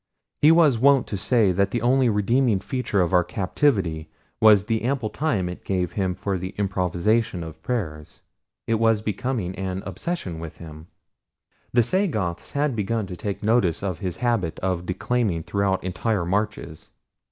[0.41, 4.09] He was wont to say that the only redeeming feature of our captivity
[4.41, 8.23] was the ample time it gave him for the improvisation of prayers
[8.65, 10.87] it was becoming an obsession with him.
[11.71, 16.89] The Sagoths had begun to take notice of his habit of declaiming throughout entire marches.